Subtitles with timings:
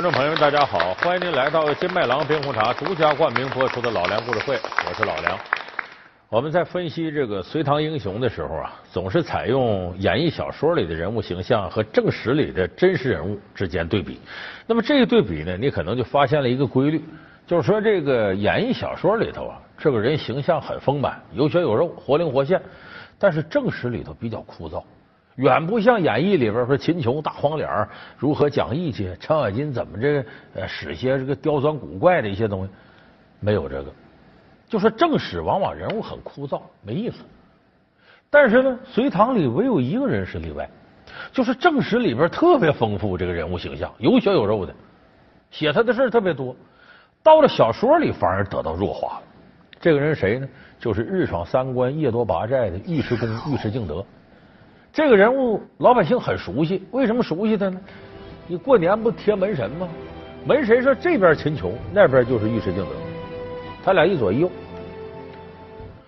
[0.00, 0.94] 观众朋友，大家好！
[0.94, 4.56] 欢迎您来到金麦郎冰红茶独家冠名播出的《老梁故事会》，
[4.88, 5.38] 我是老梁。
[6.30, 14.18] 我们在分析这个隋唐英雄的时候啊，总是采用演绎小说里的人物形象和正史里的真实人物之间对比。
[14.66, 17.04] 那么这一对比呢，你可能就发现了一个规律，
[17.46, 22.58] 就是说这个演绎小说里头啊，这个人形象很丰满，有血有肉，活灵活现；
[23.18, 24.82] 但是正史里头比较枯燥。
[25.40, 27.66] 远不像演义里边说秦琼大黄脸
[28.18, 32.70] 如何讲义气，程咬金怎么这个呃使些这个刁钻古怪的一些东西，
[33.40, 33.90] 没有这个。
[34.68, 37.24] 就说正史往往人物很枯燥，没意思。
[38.28, 40.68] 但是呢，隋唐里唯有一个人是例外，
[41.32, 44.74] 就是正史里边特别丰富这个人物形象，有血有肉的，
[45.50, 46.54] 写他的事特别多。
[47.22, 49.22] 到了小说里反而得到弱化了。
[49.80, 50.46] 这个人谁呢？
[50.78, 54.04] 就是日闯三关、夜夺八寨的尉迟恭尉迟敬德。
[54.92, 57.80] 这个人物老百姓很熟悉，为什么熟悉他呢？
[58.46, 59.88] 你过年不贴门神吗？
[60.44, 62.90] 门神说这边秦琼，那边就是尉迟敬德，
[63.84, 64.50] 他俩一左一右。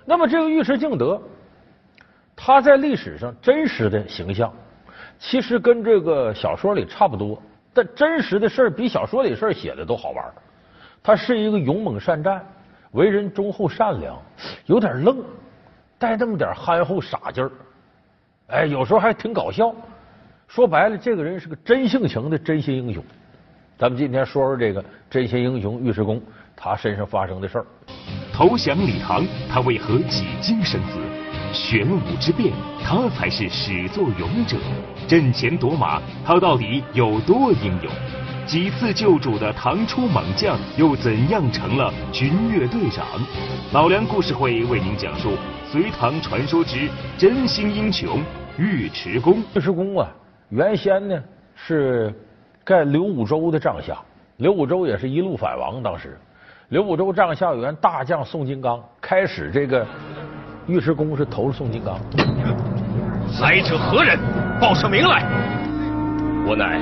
[0.05, 1.21] 那么这个尉迟敬德，
[2.35, 4.53] 他在历史上真实的形象，
[5.19, 7.41] 其实跟这个小说里差不多，
[7.73, 10.25] 但真实的事儿比小说里事儿写的都好玩。
[11.05, 12.45] 他是一个勇猛善战，
[12.93, 14.17] 为人忠厚善良，
[14.67, 15.23] 有点愣，
[15.99, 17.51] 带那么点憨厚傻劲儿。
[18.53, 19.75] 哎，有时候还挺搞笑。
[20.47, 23.03] 说白了，这个人是个真性情的真心英雄。
[23.79, 26.21] 咱们今天说说这个真心英雄尉迟恭，
[26.55, 27.67] 他身上发生的事儿。
[28.31, 30.99] 投降李唐，他为何几经生死？
[31.51, 32.53] 玄武之变，
[32.85, 34.59] 他才是始作俑者。
[35.09, 37.91] 阵前夺马，他到底有多英勇？
[38.45, 43.07] 几次救主的唐初猛将，又怎样成了军乐队长？
[43.73, 45.39] 老梁故事会为您讲述
[45.71, 48.21] 隋唐传说之真心英雄。
[48.59, 50.09] 尉迟恭，尉迟恭啊，
[50.51, 51.23] 原先呢
[51.55, 52.13] 是
[52.63, 53.97] 盖刘武周的帐下，
[54.37, 55.83] 刘武周也是一路反王。
[55.83, 56.19] 当时
[56.69, 59.87] 刘武周帐下有员大将宋金刚，开始这个
[60.67, 61.99] 尉迟恭是投了宋金刚。
[63.41, 64.19] 来者何人？
[64.61, 65.25] 报上名来。
[66.47, 66.79] 我乃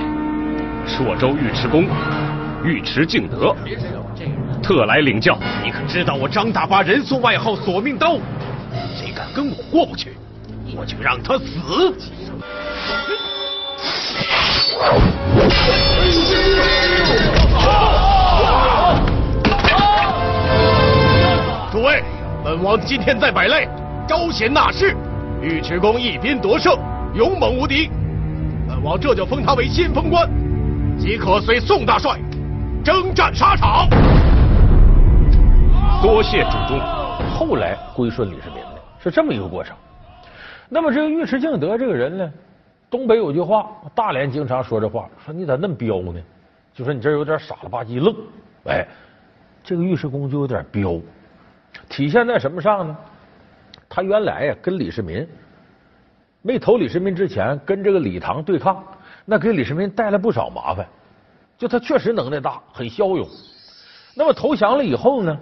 [0.86, 1.84] 朔州尉迟恭，
[2.64, 3.54] 尉迟敬德，
[4.60, 5.38] 特来领教。
[5.62, 8.16] 你可知道我张大八人送外号索命刀？
[8.96, 10.14] 谁敢跟我过不去？
[10.76, 11.94] 我就让他死！
[21.72, 22.02] 诸位，
[22.44, 23.68] 本王今天在百擂，
[24.06, 24.96] 招贤纳士，
[25.42, 26.76] 尉迟恭一兵夺胜，
[27.14, 27.90] 勇猛无敌。
[28.68, 30.28] 本王这就封他为先锋官，
[30.98, 32.18] 即可随宋大帅
[32.84, 33.88] 征战沙场。
[36.02, 36.80] 多谢主公。
[37.30, 39.74] 后来归顺李世民的是这么一个过程。
[40.72, 42.32] 那么这个尉迟敬德这个人呢，
[42.88, 46.22] 东北有句话，大连经常说这话，说你咋那么彪呢？
[46.72, 48.14] 就说你这有点傻了吧唧愣。
[48.66, 48.86] 哎，
[49.64, 51.00] 这个尉迟恭就有点彪，
[51.88, 52.96] 体现在什么上呢？
[53.88, 55.26] 他原来呀跟李世民
[56.42, 58.84] 没投李世民之前，跟这个李唐对抗，
[59.24, 60.86] 那给李世民带来不少麻烦。
[61.58, 63.28] 就他确实能耐大，很骁勇。
[64.14, 65.36] 那么投降了以后呢，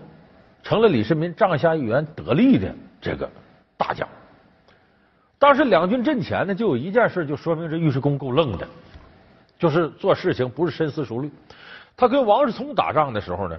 [0.62, 3.28] 成了李世民帐下一员得力的这个
[3.76, 4.08] 大将。
[5.38, 8.66] 当时两军阵前呢，就有一件事，就说明这尉迟恭够愣的，
[9.56, 11.30] 就是做事情不是深思熟虑。
[11.96, 13.56] 他跟王世充打仗的时候呢，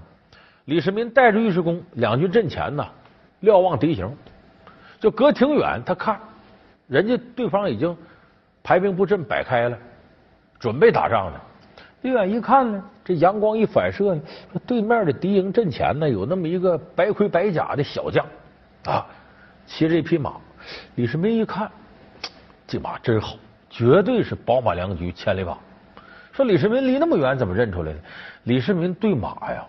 [0.66, 2.85] 李世民带着尉迟恭，两军阵前呢，
[3.39, 4.13] 瞭望敌形，
[5.00, 6.19] 就隔挺远，他看
[6.88, 7.95] 人家对方已经
[8.62, 9.78] 排兵布阵摆开了，
[10.59, 11.39] 准备打仗呢。
[12.01, 14.22] 离远一看呢，这阳光一反射呢，
[14.68, 18.25] 对面的敌营阵前呢，有那么一个白盔白甲的小将
[18.84, 19.06] 啊，
[19.66, 20.34] 骑着一匹马。
[20.96, 21.69] 李世民一看，
[22.68, 23.35] 这马真好，
[23.69, 25.57] 绝对是宝马良驹千里马。
[26.31, 28.00] 说李世民离那么远，怎么认出来的？
[28.44, 29.66] 李世民对马呀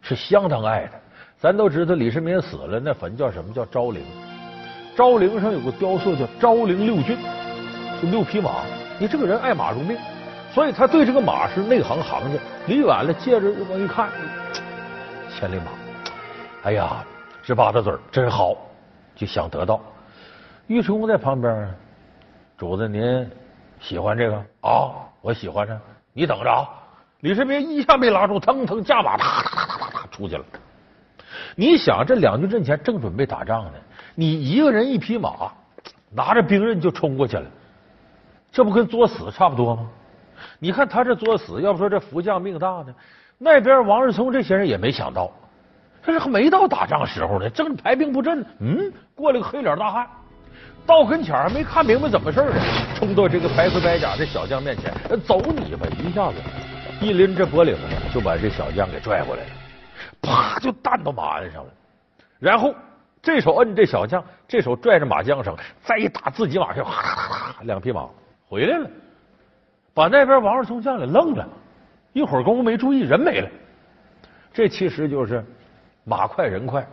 [0.00, 0.92] 是相当爱的。
[1.38, 4.02] 咱都知道，李世民死了，那坟叫什么叫昭陵？
[4.96, 7.18] 昭陵上有个雕塑叫昭陵六骏，
[8.00, 8.62] 就六匹马。
[8.98, 9.98] 你这个人爱马如命，
[10.52, 12.38] 所以他对这个马是内行行家。
[12.66, 14.08] 离远了，借着往一看，
[15.28, 15.64] 千里马，
[16.62, 17.04] 哎呀，
[17.42, 18.56] 直巴大嘴真好，
[19.16, 19.80] 就想得到。
[20.68, 21.68] 尉迟恭在旁边，
[22.56, 23.30] 主子您
[23.80, 24.96] 喜欢这个啊？
[25.20, 25.78] 我喜欢着，
[26.14, 26.64] 你等着啊！
[27.20, 30.44] 李世民一下没拉住，腾腾驾马，啪啪啪啪啪出去了。
[31.54, 33.72] 你想，这两军阵前正准备打仗呢，
[34.14, 35.52] 你一个人一匹马，
[36.10, 37.44] 拿着兵刃就冲过去了，
[38.50, 39.86] 这不跟作死差不多吗？
[40.58, 42.94] 你看他这作死，要不说这福将命大呢？
[43.36, 45.30] 那边王世充这些人也没想到，
[46.02, 50.08] 这是还没到打仗时候呢，正排兵布阵，嗯，过来个黑脸大汉。
[50.86, 52.60] 到跟前还没看明白怎么事呢，
[52.94, 55.86] 冲到这个白盔白甲的小将面前，走你吧！
[55.98, 56.34] 一下子
[57.00, 57.80] 一拎着脖领子
[58.12, 59.48] 就把这小将给拽过来了，
[60.20, 61.70] 啪就弹到马鞍上了。
[62.38, 62.74] 然后
[63.22, 66.86] 这手摁这小将，这手拽着马缰绳，再一打自己马上，
[67.64, 68.06] 两匹马
[68.46, 68.90] 回来了，
[69.94, 71.48] 把那边王世充将领愣了，
[72.12, 73.48] 一会儿功夫没注意，人没了。
[74.52, 75.42] 这其实就是
[76.04, 76.86] 马快人快。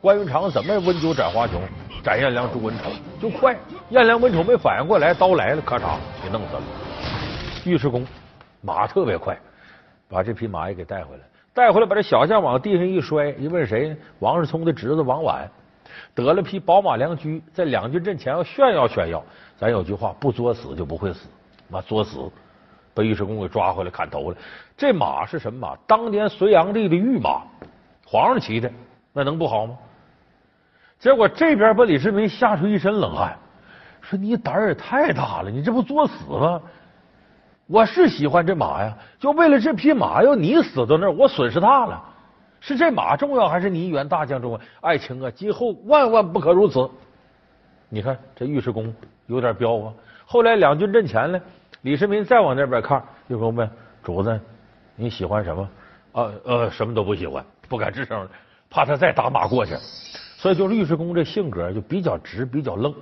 [0.00, 1.60] 关云长怎么温酒斩华雄，
[2.06, 2.84] 斩颜良诛文丑
[3.20, 3.56] 就快。
[3.88, 6.62] 颜良文丑没反应过来，刀来了，咔嚓给弄死了。
[7.64, 8.06] 尉迟恭
[8.60, 9.36] 马特别快，
[10.08, 11.22] 把这匹马也给带回来，
[11.52, 13.96] 带回来把这小将往地上一摔，一问谁？
[14.20, 15.50] 王世充的侄子王婉
[16.14, 19.20] 得了匹宝马良驹，在两军阵前要炫耀炫耀。
[19.58, 21.26] 咱有句话，不作死就不会死，
[21.68, 22.20] 妈作死，
[22.94, 24.36] 被尉迟恭给抓回来砍头了。
[24.76, 25.76] 这马是什么马？
[25.88, 27.42] 当年隋炀帝的御马，
[28.06, 28.70] 皇上骑的，
[29.12, 29.76] 那能不好吗？
[30.98, 33.36] 结果这边把李世民吓出一身冷汗，
[34.00, 36.60] 说：“你胆儿也太大了，你这不作死吗？
[37.66, 42.02] 我是喜欢这马呀，就为了这匹马，要你死到那儿，我损失大了。
[42.60, 44.60] 是这马重要，还是你一员大将重要？
[44.80, 46.88] 爱卿啊，今后万万不可如此。
[47.88, 48.92] 你看这尉迟恭
[49.26, 49.92] 有点彪啊。
[50.24, 51.40] 后来两军阵前呢，
[51.82, 52.98] 李世民再往那边看，
[53.28, 53.70] 尉迟恭问
[54.02, 54.40] 主子：
[54.94, 55.68] 你喜欢什么？
[56.12, 58.26] 啊呃，什么都不喜欢，不敢吱声，
[58.70, 59.76] 怕他再打马过去。”
[60.46, 62.94] 所以，就是尉迟恭这性格就比较直，比较愣。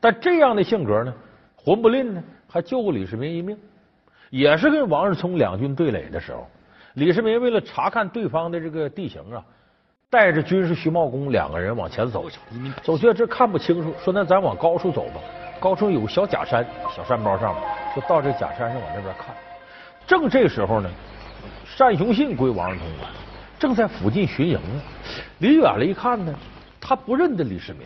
[0.00, 1.12] 但这样的性格呢，
[1.54, 3.54] 混不吝呢，还救过李世民一命。
[4.30, 6.46] 也是跟王世充两军对垒的时候，
[6.94, 9.44] 李世民为了查看对方的这个地形啊，
[10.08, 12.24] 带着军师徐茂公两个人往前走，
[12.82, 15.20] 走去这看不清楚，说那咱往高处走吧。
[15.60, 16.64] 高处有个小假山，
[16.96, 17.62] 小山包上面，
[17.94, 19.34] 就到这假山上往那边看。
[20.06, 20.90] 正这时候呢，
[21.76, 23.10] 单雄信归王世充管。
[23.58, 24.80] 正在附近巡营呢，
[25.38, 26.32] 离远了一看呢，
[26.80, 27.82] 他不认得李世民，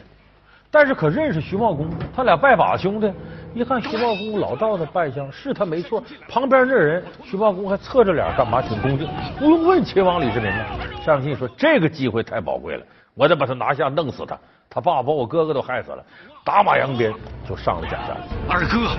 [0.71, 3.11] 但是可认识徐茂公，他俩拜把兄弟。
[3.55, 6.03] 一看徐茂公老道的拜相，是他没错。
[6.27, 8.63] 旁边这人，徐茂公还侧着脸干嘛？
[8.63, 9.07] 挺恭敬。
[9.39, 10.65] 不用问，秦王李世民呢？
[11.05, 12.83] 上信说这个机会太宝贵了，
[13.15, 14.39] 我得把他拿下，弄死他。
[14.71, 16.03] 他爸把我哥哥都害死了，
[16.45, 17.13] 打马扬鞭
[17.47, 18.17] 就上了贾家。
[18.49, 18.97] 二哥，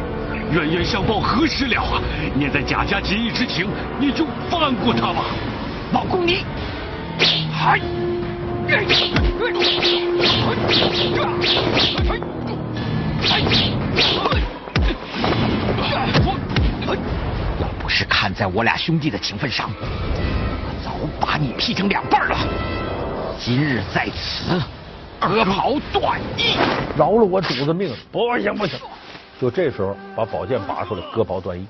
[0.52, 2.00] 冤冤相报何时了啊？
[2.36, 3.68] 念在贾家结义之情，
[4.00, 5.26] 你就放过他吧。
[5.94, 6.44] 老公，你
[7.54, 7.78] 还
[17.60, 20.92] 要不是看在我俩兄弟的情分上，我早
[21.24, 22.36] 把你劈成两半了。
[23.38, 24.60] 今日在此，
[25.20, 26.56] 割袍断义，
[26.98, 27.94] 饶了我主子命！
[28.12, 28.80] 不行不行！
[29.40, 31.68] 就这时候把宝剑拔出来，割袍断义。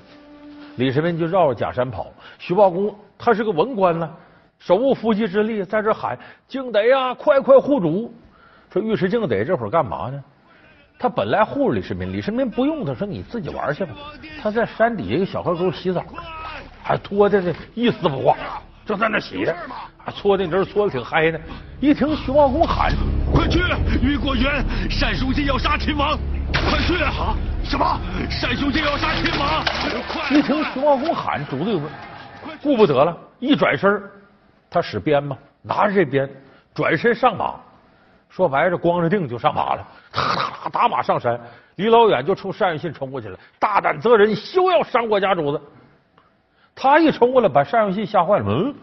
[0.76, 2.06] 李世民就绕着假山跑，
[2.38, 2.96] 徐茂公。
[3.18, 4.10] 他是个文官呢，
[4.58, 6.18] 手无缚鸡之力，在这喊
[6.48, 8.12] ：“敬德呀，快快护主！”
[8.72, 10.22] 说尉迟敬德这会儿干嘛呢？
[10.98, 13.92] 他本来护着李世民，李世民不用他，说你自己玩去吧。
[14.42, 16.04] 他在山底下一个小河沟洗澡，
[16.82, 18.36] 还脱的这一丝不挂，
[18.86, 19.52] 正在那洗呢，
[19.98, 21.38] 还搓的你这搓的挺嗨呢。
[21.80, 22.92] 一听徐茂公喊
[23.34, 23.60] ：“快去，
[24.02, 24.64] 于果元，
[25.00, 26.18] 单雄信要杀秦王！
[26.52, 27.34] 快去啊！
[27.64, 28.00] 什么？
[28.40, 29.64] 单雄信要杀秦王！
[30.08, 31.90] 快一听徐茂公喊，主子有问。
[32.64, 34.02] 顾不得了，一转身，
[34.70, 36.28] 他使鞭嘛，拿着这鞭，
[36.74, 37.54] 转身上马。
[38.30, 41.38] 说白了，光着腚就上马了，咔打马上山，
[41.76, 43.38] 离老远就冲单雄信冲过去了。
[43.60, 45.60] 大胆责人，休要伤我家主子！
[46.74, 48.44] 他一冲过来，把单雄信吓坏了。
[48.48, 48.74] 嗯，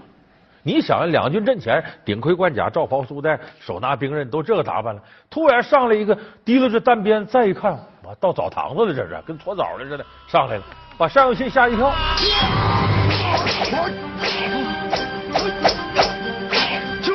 [0.63, 5.01] 你想，两军阵前，顶盔贯甲，罩袍束带，手拿兵刃，都这个打扮了。
[5.29, 10.63] 突然上来一个，提溜着单鞭，再一看，哇，到澡堂子了，这是跟搓澡的似的，上来了，
[10.98, 11.91] 把单雄信吓一跳。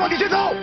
[0.08, 0.54] 你先走。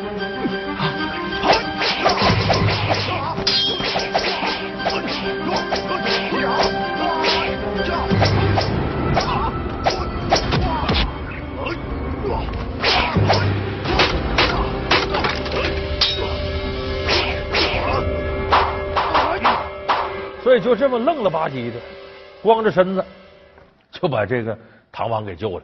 [20.42, 21.80] 所以就这么愣了吧唧的，
[22.42, 23.04] 光着身子
[23.92, 24.58] 就把这个。
[24.96, 25.64] 唐王给救了，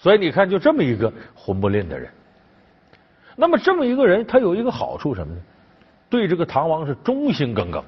[0.00, 2.10] 所以你看，就这么一个混不吝的人。
[3.40, 5.40] 那么这么一个人，他有一个好处什么呢？
[6.10, 7.84] 对这个唐王是忠心耿耿，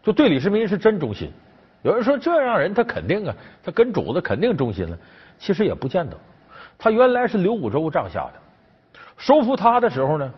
[0.00, 1.28] 就对李世民是真忠心。
[1.82, 4.96] 有人说这样人他肯定啊，他跟主子肯定忠心了。
[5.40, 6.16] 其实也不见得。
[6.78, 10.32] 他原来是刘武周帐下的，收服他的时候呢，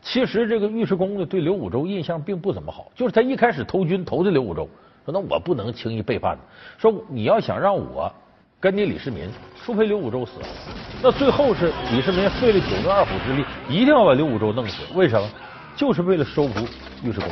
[0.00, 4.66] 其实这个尉迟恭呢对刘武周印象并不怎么好，就是他一开始投军投的刘武周，
[5.04, 6.38] 说那我不能轻易背叛
[6.78, 8.10] 说你要想让我。
[8.60, 9.30] 跟你李世民，
[9.64, 10.46] 除非刘武周死了，
[11.00, 14.82] 那最后是李世民费了九牛二虎之力，一定要把刘武周弄死。
[14.94, 15.30] 为什么？
[15.76, 16.66] 就是为了收服
[17.04, 17.28] 尉迟恭。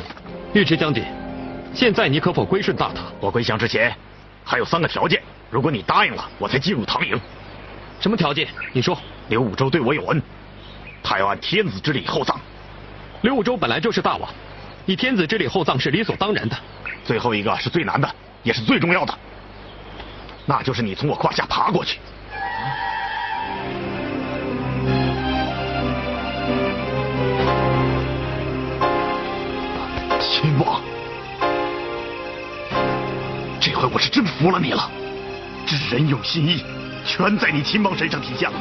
[0.53, 1.03] 尉迟将军，
[1.73, 3.03] 现在你可否归顺大唐？
[3.19, 3.93] 我归降之前
[4.45, 5.21] 还有三个条件。
[5.49, 7.19] 如果你答应了，我才进入唐营。
[7.99, 8.47] 什么条件？
[8.71, 8.97] 你说。
[9.27, 10.21] 刘武周对我有恩，
[11.03, 12.39] 他要按天子之礼厚葬。
[13.23, 14.29] 刘武周本来就是大王，
[14.85, 16.55] 以天子之礼厚葬是理所当然的。
[17.03, 18.09] 最后一个是最难的，
[18.43, 19.13] 也是最重要的，
[20.49, 21.99] 那就是你从我胯下爬过去。
[30.21, 30.81] 秦王，
[33.59, 34.89] 这回我是真服了你了，
[35.65, 36.63] 知人有心意，
[37.05, 38.57] 全在你秦王身上体现了。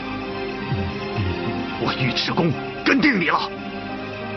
[1.78, 2.50] 我尉迟恭
[2.84, 3.48] 跟定你了，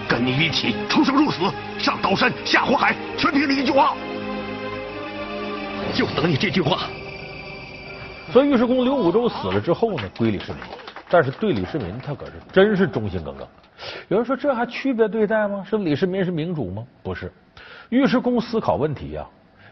[0.08, 1.39] 跟你一起出生入死，
[1.79, 3.96] 上刀山下火海，全凭你一句话，
[5.96, 6.82] 就等你这句话。
[8.32, 10.62] 所以尉迟恭刘武周死了之后呢，归李世民，
[11.10, 13.48] 但是对李世民他可是真是忠心耿耿。
[14.08, 15.66] 有人说这还区别对待吗？
[15.68, 16.86] 是李世民是明主吗？
[17.02, 17.32] 不是，
[17.90, 19.26] 尉迟恭思考问题呀，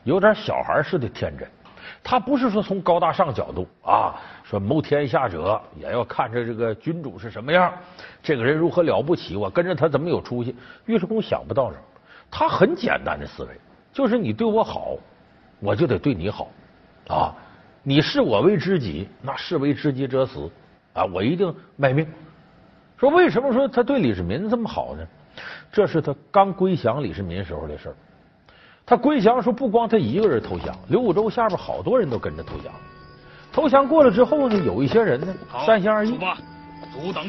[0.06, 1.48] 有点小孩似的天真。
[2.04, 7.72] 他不是说从高大上角度啊，说谋天下者也要看着这个君主是什么样，
[8.24, 10.56] 这个人如何了不起，我跟着他怎么有出息。
[10.86, 11.78] 尉迟恭想不到这，
[12.32, 13.50] 他很简单的思维，
[13.94, 14.96] 就是你对我好，
[15.60, 16.48] 我就得对你好
[17.08, 17.36] 啊。
[17.88, 20.52] 你视我为知己，那视为知己者死
[20.92, 22.06] 啊，我一定卖命。
[22.98, 25.08] 说为什么说他对李世民这么好呢？
[25.72, 27.96] 这是他刚归降李世民时候的事儿。
[28.86, 32.74] 他归降说不光他一个人投降，刘武周下边好多人都跟着投降。
[33.54, 35.34] 投降过了之后呢，有一些人呢
[35.66, 36.20] 三心二意，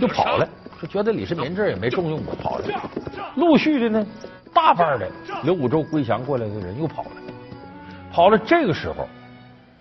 [0.00, 0.49] 就跑了，
[0.83, 2.65] 就觉得李世民这儿也没重用我，跑了。
[3.37, 4.07] 陆续的呢，
[4.53, 5.09] 大半的
[5.45, 7.11] 刘武周归降过来的人又跑了，
[8.11, 8.37] 跑了。
[8.37, 9.07] 这个时候，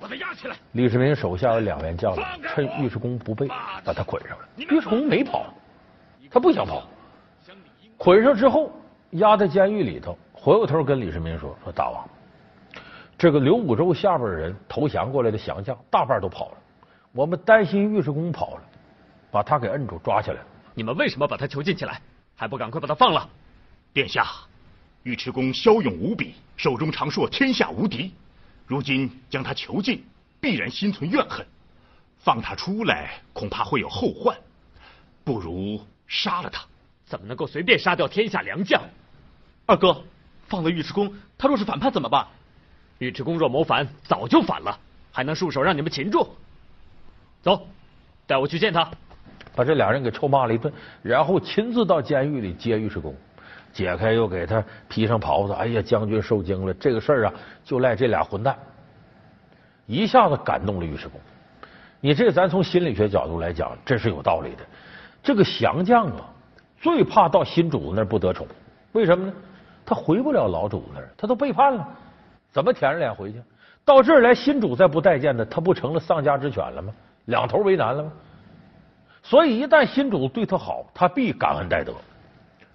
[0.07, 0.55] 把他压起来。
[0.71, 3.45] 李世民手下有两员将领，趁尉迟恭不备，
[3.83, 4.47] 把他捆上了。
[4.55, 5.53] 尉迟恭没跑，
[6.31, 6.87] 他不想跑，
[7.97, 8.71] 捆上之后
[9.11, 10.17] 压在监狱里头。
[10.33, 12.07] 回过头跟李世民说：“说大王，
[13.17, 16.57] 这个刘武周下边的人投降过来的降将大半都跑了，
[17.11, 18.61] 我们担心尉迟恭跑了，
[19.29, 20.45] 把他给摁住抓起来了。
[20.73, 21.99] 你们为什么把他囚禁起来？
[22.35, 23.27] 还不赶快把他放了？
[23.91, 24.25] 殿下，
[25.03, 28.13] 尉迟恭骁勇无比，手中长槊天下无敌。
[28.67, 30.03] 如今将他囚禁，
[30.39, 31.43] 必然心存怨恨，
[32.19, 34.38] 放他出来恐怕会有后患，
[35.24, 36.63] 不如杀了他。
[37.05, 38.79] 怎么能够随便杀掉天下良将？
[39.65, 40.03] 二哥。”
[40.50, 42.25] 放了尉迟恭，他若是反叛怎么办？
[43.00, 44.79] 尉迟恭若谋反，早就反了，
[45.12, 46.25] 还能束手让你们擒住？
[47.41, 47.67] 走，
[48.25, 48.89] 带我去见他。
[49.53, 53.13] 把这俩人给臭骂了一顿，然后亲自到监狱里接尉迟恭，
[53.77, 55.53] 解开又给他披上袍子。
[55.53, 58.57] 哎呀，将军受惊了，这个事儿啊，就赖这俩混蛋，
[59.86, 61.22] 一下子感动了尉迟恭。
[62.01, 64.63] 你这咱从心理学角度来讲，这是有道理的。
[65.22, 66.25] 这个降将啊，
[66.79, 68.48] 最怕到新主子那不得宠，
[68.93, 69.34] 为什么呢？
[69.86, 71.88] 他回不了老主那儿，他都背叛了，
[72.51, 73.39] 怎么舔着脸回去？
[73.86, 76.91] 到这儿来，新主再不待见他，他不成了丧家之犬了吗？
[77.25, 78.12] 两头为难了吗？
[79.22, 81.93] 所以，一旦新主对他好，他必感恩戴德。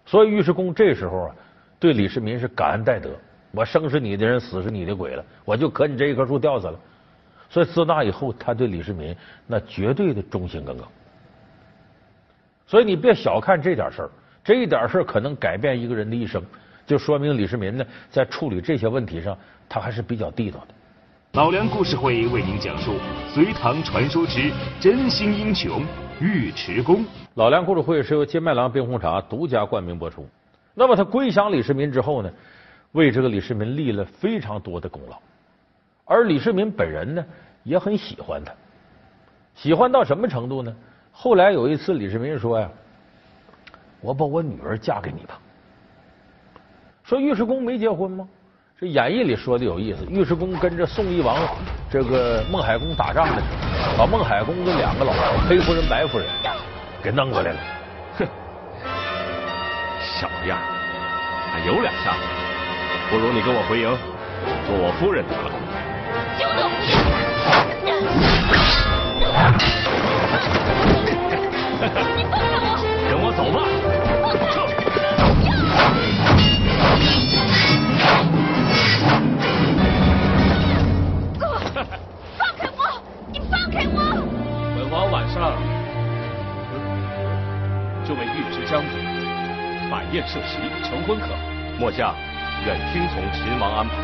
[0.04, 1.34] 所以，尉迟恭这时候啊，
[1.78, 3.10] 对李世民是感恩戴德。
[3.52, 6.78] 我生是你的人，死是你的鬼了，我就磕你这一棵树吊死了。
[7.50, 9.14] 所以，自那以后，他对李世民
[9.46, 10.86] 那绝对的忠心耿耿。
[12.66, 14.10] 所以，你别小看这点事儿，
[14.42, 16.42] 这一点事儿可能改变一个人的一生。
[16.86, 19.36] 就说明李世民呢，在处理这些问题上，
[19.68, 20.74] 他还是比较地道的。
[21.34, 22.94] 老梁故事会为您讲述
[23.32, 25.82] 隋唐传说之真心英雄
[26.22, 27.04] 尉迟恭。
[27.34, 30.24] 老梁故事会是由金麦郎冰红茶独家冠名播出。
[30.72, 32.30] 那么他归降李世民之后呢，
[32.92, 35.18] 为这个李世民立了非常多的功劳，
[36.04, 37.24] 而李世民本人呢，
[37.64, 38.54] 也很喜欢他，
[39.56, 40.72] 喜欢到什么程度呢？
[41.10, 42.70] 后来有一次，李世民说呀
[44.00, 45.40] ：“我把我女儿嫁给你吧。”
[47.02, 48.28] 说尉迟恭没结婚吗？
[48.82, 50.04] 这演义里说的有意思。
[50.10, 51.38] 尉迟恭跟着宋义王
[51.88, 53.42] 这个孟海公打仗的时
[53.96, 56.26] 候，把孟海公的两个老婆黑夫人、白夫人
[57.00, 57.58] 给弄过来了。
[58.18, 58.26] 哼，
[60.00, 60.58] 小样，
[61.52, 62.18] 还有两下子，
[63.08, 63.88] 不如你跟我回营
[64.66, 65.52] 做我夫人得了。
[66.36, 66.68] 休动！
[72.16, 72.66] 你放开我！
[73.08, 73.62] 跟我走吧。
[88.72, 88.90] 将军
[89.90, 91.28] 摆宴设席成婚可？
[91.78, 92.16] 末将
[92.64, 93.96] 愿听从秦王安排。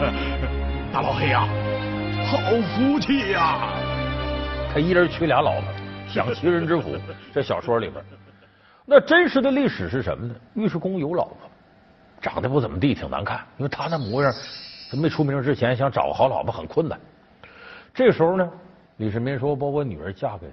[0.90, 1.46] 大老黑呀，
[2.24, 3.74] 好福气呀！
[4.72, 5.64] 他一人娶俩老婆，
[6.08, 6.96] 享齐人之福。
[7.30, 8.02] 这小说里边，
[8.86, 10.34] 那真实的历史是什么呢？
[10.54, 11.36] 尉迟恭有老婆，
[12.22, 13.40] 长得不怎么地，挺难看。
[13.58, 14.32] 因为他那模样，
[14.90, 16.98] 他没出名之前，想找个好老婆很困难。
[17.92, 18.50] 这时候呢，
[18.96, 20.52] 李世民说：“把我女儿嫁给你，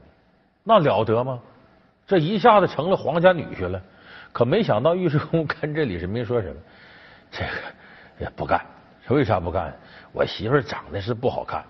[0.66, 1.40] 那了得吗？
[2.08, 3.80] 这一下子成了皇家女婿了。
[4.32, 6.56] 可没想到尉迟恭跟这李世民说什么？
[7.30, 7.52] 这个
[8.20, 8.66] 也不干。
[9.06, 9.74] 说为啥不干？
[10.12, 11.64] 我媳妇长得是不好看，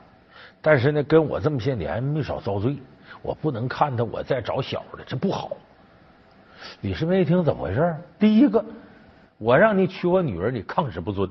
[0.61, 2.77] 但是呢，跟我这么些年没少遭罪，
[3.21, 5.51] 我不能看她我再找小的，这不好。”
[6.81, 7.95] 李世民一听怎么回事？
[8.17, 8.63] 第一个，
[9.37, 11.27] 我让你娶我女儿，你抗旨不遵；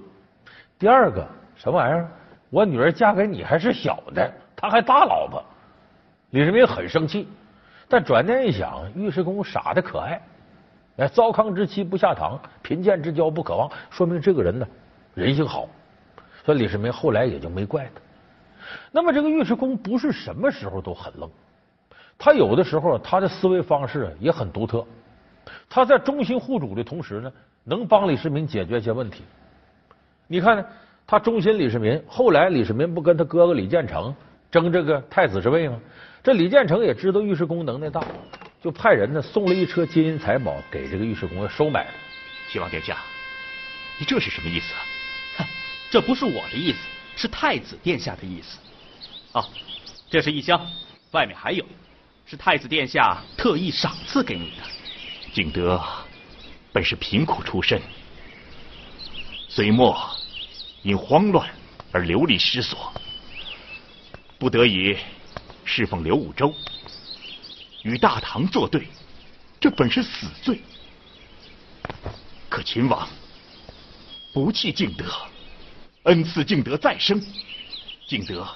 [0.79, 2.09] 第二个，什么玩意儿？
[2.51, 5.45] 我女儿嫁给你还是小的，她还大老婆。
[6.31, 7.29] 李世民很生气，
[7.89, 10.21] 但转念一想，尉迟恭傻的可爱，
[10.97, 14.67] 哎，糟糠之妻不下堂，贫贱之交不可忘，说明这个人呢
[15.15, 15.69] 人性好。
[16.45, 18.01] 所以李世民后来也就没怪他。
[18.91, 21.31] 那么这个尉迟恭不是什么时候都很愣，
[22.19, 24.85] 他有的时候他的思维方式也很独特。
[25.69, 29.23] 他在忠心护主的同时呢，能帮李世民解决一些问题。
[30.27, 30.65] 你看，
[31.07, 34.13] 他忠心李世民，后来李世民不跟他哥哥李建成
[34.51, 35.79] 争这个太子之位吗？
[36.23, 38.05] 这李建成也知道尉迟恭能耐大，
[38.61, 41.91] 就派人呢送了一车金银财宝给这个尉迟恭收买了。
[42.49, 42.97] 齐王殿下，
[43.99, 44.81] 你这是什么意思啊？
[45.39, 45.45] 哼，
[45.91, 46.79] 这不是我的意思，
[47.17, 48.59] 是太子殿下的意思。
[49.33, 49.45] 哦，
[50.11, 50.65] 这是一箱，
[51.13, 51.65] 外面还有，
[52.25, 54.63] 是太子殿下特意赏赐给你的。
[55.33, 55.81] 景德
[56.73, 57.81] 本是贫苦出身，
[59.49, 59.97] 隋末
[60.83, 61.49] 因慌乱
[61.93, 62.93] 而流离失所，
[64.39, 64.97] 不得已
[65.65, 66.55] 侍奉刘武周，
[67.83, 68.87] 与大唐作对，
[69.59, 70.61] 这本是死罪。
[72.49, 73.09] 可秦王
[74.33, 75.05] 不弃敬德，
[76.05, 77.23] 恩赐敬德再生，
[78.07, 78.47] 敬德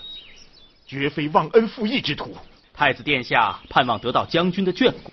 [0.86, 2.36] 绝非忘恩负义之徒。
[2.74, 5.12] 太子殿下盼望得到将军的眷顾，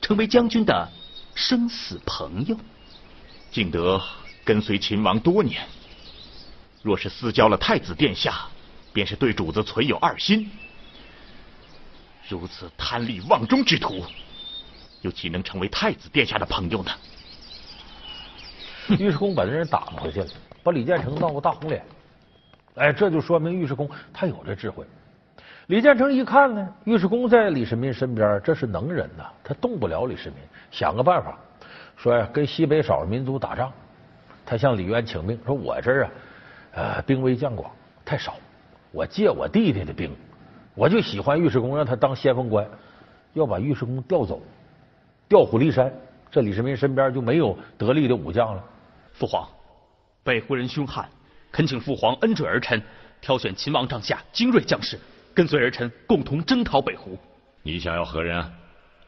[0.00, 0.90] 成为将军的。
[1.34, 2.58] 生死朋友，
[3.50, 4.02] 敬德
[4.42, 5.66] 跟随秦王多年，
[6.80, 8.46] 若是私交了太子殿下，
[8.96, 10.50] 便是对主子存有二心。
[12.30, 14.02] 如此贪利忘忠之徒，
[15.02, 16.90] 又岂能成为太子殿下的朋友呢？
[18.88, 20.26] 尉迟恭把这人打回去了，
[20.62, 21.84] 把李建成闹个大红脸。
[22.76, 24.82] 哎，这就说明尉迟恭他有这智慧。
[25.66, 30.38] 李建成一看呢，尉迟恭在李世民身边，这是能人呐，他动不了李世民。
[30.70, 31.38] 想个办法，
[31.98, 33.70] 说呀，跟西北少数民族打仗，
[34.46, 36.10] 他向李渊请命，说我这儿啊，
[36.72, 37.70] 呃，兵微将广，
[38.02, 38.36] 太少，
[38.96, 40.10] 我借我弟弟的兵，
[40.74, 42.66] 我就喜欢尉迟恭，让他当先锋官，
[43.34, 44.40] 要把尉迟恭调走，
[45.28, 45.92] 调虎离山，
[46.30, 48.64] 这李世民身边就没有得力的武将了。
[49.12, 49.46] 父皇，
[50.24, 51.06] 北胡人凶悍，
[51.52, 52.82] 恳请父皇恩准儿臣，
[53.20, 54.98] 挑选秦王帐下精锐将士。
[55.34, 57.18] 跟随儿臣共同征讨北胡。
[57.62, 58.38] 你想要何人？
[58.38, 58.50] 啊？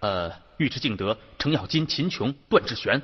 [0.01, 3.01] 呃，尉迟敬德、程咬金、秦琼、段志玄，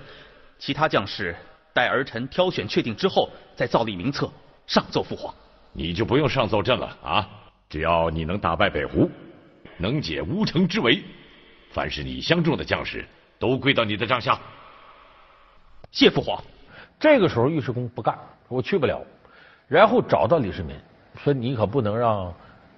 [0.59, 1.35] 其他将士
[1.73, 4.31] 待儿臣挑选确定之后，再造立名册
[4.67, 5.35] 上奏父皇。
[5.75, 7.29] 你就不用上奏朕了啊！
[7.69, 9.11] 只要你能打败北胡，
[9.77, 11.03] 能解乌城之围，
[11.71, 13.05] 凡是你相中的将士
[13.39, 14.39] 都归到你的帐下。
[15.91, 16.43] 谢父皇。
[16.99, 19.03] 这个时候尉迟恭不干，我去不了。
[19.69, 20.75] 然后找到李世民，
[21.17, 22.33] 说你可不能让。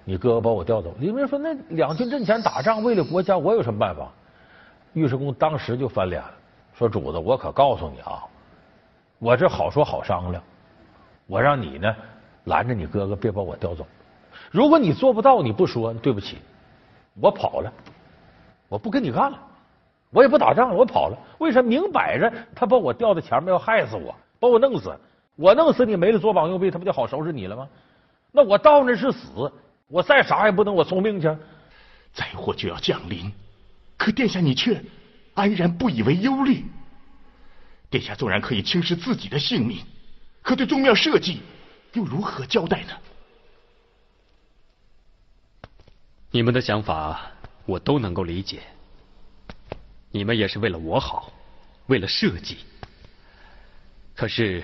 [0.09, 4.09] 你哥哥把我调走，李明说：“那两军阵前打仗，为了国家，我有什么办法？”
[4.95, 6.33] 尉迟恭当时就翻脸了，
[6.73, 8.23] 说：“主子，我可告诉你啊，
[9.19, 10.41] 我这好说好商量，
[11.25, 11.93] 我让你呢
[12.47, 13.87] 拦着你哥哥，别把我调走。
[14.51, 16.37] 如果你做不到，你不说，对不起，
[17.21, 17.71] 我跑了，
[18.67, 19.39] 我不跟你干了，
[20.09, 21.17] 我也不打仗了，我跑了。
[21.37, 21.69] 为什么？
[21.69, 24.93] 明摆着他把我调到前面要害死我，把我弄死，
[25.35, 27.67] 我弄死你没了左膀右臂，他不就好收拾你了吗？
[28.31, 29.51] 那我到那是死。”
[29.89, 31.33] 我再傻也不能我送命去，
[32.11, 33.31] 灾祸就要降临，
[33.95, 34.83] 可殿下你却
[35.33, 36.65] 安然不以为忧虑。
[37.89, 39.79] 殿下纵然可以轻视自己的性命，
[40.41, 41.39] 可对宗庙社稷
[41.97, 42.93] 又如何交代呢？
[46.29, 47.31] 你们的想法
[47.65, 48.61] 我都能够理解，
[50.11, 51.33] 你们也是为了我好，
[51.87, 52.59] 为了社稷。
[54.15, 54.63] 可是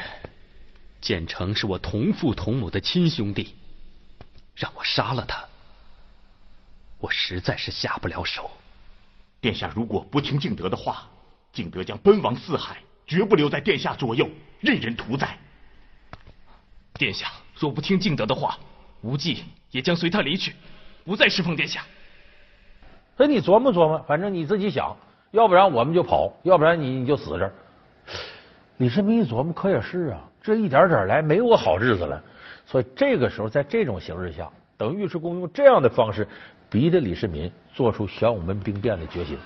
[1.02, 3.56] 建成是我同父同母的亲兄弟。
[4.56, 5.44] 让我杀了他，
[7.00, 8.52] 我实在是下不了手。
[9.42, 11.10] 殿下如果不听敬德的话，
[11.52, 15.40] 敬德将奔亡四海，绝不留在殿下左右，任人屠宰。
[17.04, 17.28] 殿下
[17.60, 18.58] 若不听敬德的话，
[19.02, 20.56] 无忌也将随他离去，
[21.04, 21.82] 不再侍奉殿下。
[23.18, 24.96] 那你琢磨琢磨，反正你自己想，
[25.32, 27.54] 要不然我们就跑，要不然你你就死这儿。
[28.78, 32.24] 李世民一琢磨，可也是啊，这一点点来，没我好日子了。
[32.66, 36.26] 所以这个时候，在这种形势下，等尉迟恭用这样的方式
[36.70, 39.38] 逼着李世民做出玄武门兵变的决心。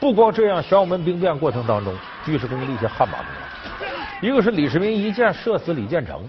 [0.00, 1.94] 不光这样，玄武门兵变过程当中，
[2.26, 4.26] 尉迟恭立下汗马功劳。
[4.26, 6.26] 一个是李世民一箭射死李建成，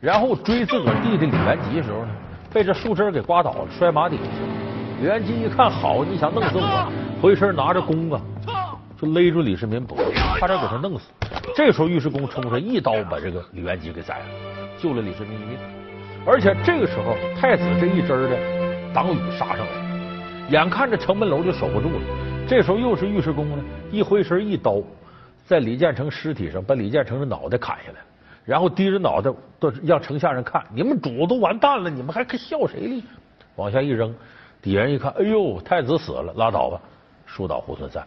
[0.00, 2.08] 然后追自个儿弟弟李元吉的时候呢，
[2.52, 4.48] 被这树枝给刮倒了，摔马底下去了。
[5.00, 8.20] 李元吉一看，好，你想弄死我，回身拿着弓啊，
[9.00, 11.06] 就勒住李世民脖子，差点给他弄死。
[11.54, 14.24] 这时候尉迟恭冲出来，一刀把这个李元吉给宰了，
[14.78, 15.58] 救了李世民一命。
[16.26, 18.36] 而且这个时候，太子这一支的
[18.92, 22.00] 党羽杀上来，眼看着城门楼就守不住了。
[22.46, 24.76] 这时候又是尉迟恭呢，一回身一刀，
[25.46, 27.98] 在李建成尸体上把李建成的脑袋砍下来，
[28.46, 33.04] 然后低着脑袋都让城下人看，你们主都完蛋了，你们还笑谁哩？
[33.56, 34.14] 往下一扔。
[34.62, 36.80] 底下人一看，哎呦，太子死了，拉倒吧，
[37.26, 38.06] 树倒猢狲散。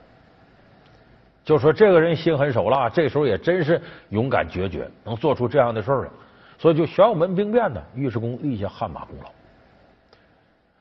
[1.43, 6.09] 就说这个人心狠手辣，这时候也真是勇敢决绝，能做出这样的事儿来。
[6.57, 9.29] 所以就玄武门兵变呢，尉迟恭立下汗马功劳。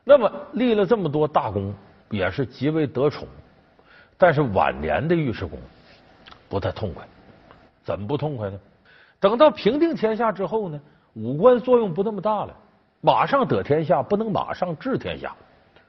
[0.04, 1.74] 那么立了这么多大功，
[2.10, 3.26] 也是极为得宠。
[4.16, 5.58] 但是晚年的尉迟恭
[6.48, 7.06] 不太痛快，
[7.82, 8.58] 怎么不痛快呢？
[9.20, 10.80] 等到平定天下之后呢，
[11.14, 12.54] 武官作用不那么大了，
[13.00, 15.34] 马上得天下不能马上治天下。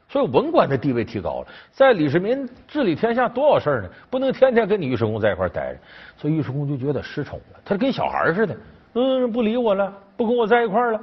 [0.08, 3.90] 所以文官的地位提高了，在李世民治理天下多少事儿呢？
[4.10, 5.80] 不能天天跟你尉迟恭在一块待着，
[6.18, 8.58] 所以尉迟恭就觉得失宠了，他跟小孩似的，
[8.94, 11.00] 嗯，不理我了，不跟我在一块了。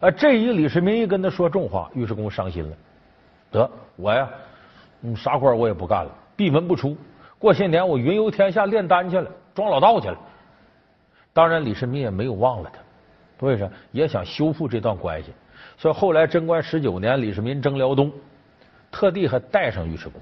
[0.00, 2.76] 啊，这一李世民一跟他说重话，尉迟恭伤心了，
[3.50, 4.26] 得我呀，
[5.02, 6.96] 嗯，啥官我也不干了，闭门不出，
[7.38, 10.16] 过些年我云游天下炼丹去了，装老道去了。
[11.32, 13.68] 当然，李世民也没有忘了他，为啥？
[13.90, 15.32] 也想修复这段关系。
[15.78, 18.12] 所以后来贞观十九年，李世民征辽东，
[18.90, 20.20] 特地还带上尉迟恭，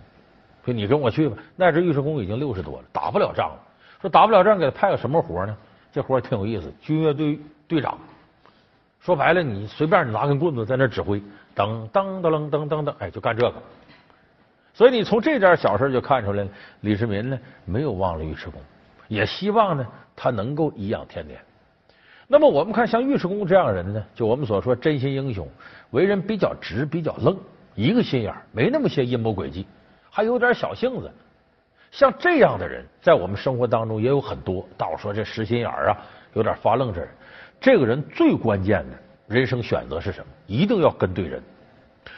[0.64, 1.36] 说你跟我去吧。
[1.56, 3.60] 那时尉迟恭已经六十多了，打不了仗了。
[4.00, 5.56] 说打不了仗，给他派个什么活呢？
[5.92, 7.98] 这活挺有意思，军乐队队长。
[9.00, 11.20] 说白了，你随便你拿根棍子在那指挥，
[11.56, 13.54] 噔噔噔噔噔噔，哎，就干这个。
[14.72, 16.50] 所以你从这点小事就看出来了，
[16.82, 18.60] 李世民呢没有忘了尉迟恭，
[19.10, 21.36] 也希望呢他能够颐养天年。
[22.28, 25.48] 那么我们看像尉迟恭这样的人呢，就我们所说真心英雄，
[25.90, 27.36] 为人比较直，比较愣，
[27.74, 29.66] 一个心眼没那么些阴谋诡计，
[30.08, 31.10] 还有点小性子。
[31.90, 34.64] 像这样的人，在我们生活当中也有很多。
[34.78, 35.98] 大伙说这实心眼啊，
[36.34, 37.10] 有点发愣这人。
[37.60, 38.96] 这个人最关键的
[39.26, 40.26] 人生选择是什么？
[40.46, 41.42] 一定要跟对人，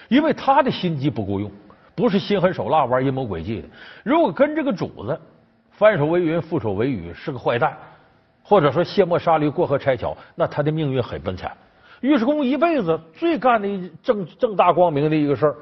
[0.08, 1.50] 因为他的心机不够用，
[1.94, 3.68] 不是心狠手辣玩阴谋诡计的。
[4.04, 5.18] 如果跟这个主子
[5.82, 7.76] 翻手为云，覆手为雨，是个坏蛋。
[8.44, 11.50] 或者说卸磨杀驴过河拆桥，那他的命运很悲惨。
[12.02, 15.56] 尉迟恭一辈子最干的正正大光明的一个事儿，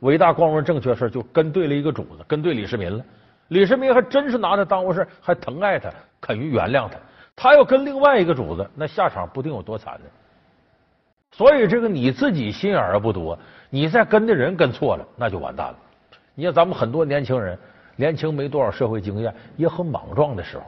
[0.00, 3.04] 伟大光荣正确事儿，就跟对了一个主子，跟对李世民了。
[3.48, 6.96] 李世民还真是拿他当回事，还疼爱他，肯于原谅他。
[7.36, 10.06] 他要跟另外一个主子，那下场不定有多惨呢。
[11.30, 15.76] 所以这个你自己心眼儿不多，你再跟的人跟错了，那就完蛋了。
[16.34, 17.58] 你看咱们很多年轻人，
[17.98, 20.62] 年轻没多少社会经验，也很莽撞的时候。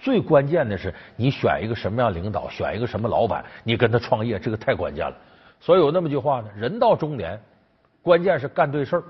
[0.00, 5.14] 最关键的是，你选一个什么样领导，选一个什么老板，你跟他创业，这个太关键了。
[5.58, 7.40] 所以有那么句话呢：人到中年，
[8.02, 9.02] 关键是干对事儿；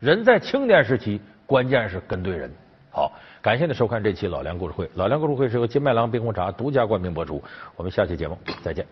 [0.00, 2.50] 人在青年时期，关键是跟对人。
[2.90, 4.90] 好，感谢您收看这期老梁故事会。
[4.94, 7.40] 老梁故事会是由金麦郎冰红茶独家冠名播出。
[7.76, 8.84] 我们下期节目再见。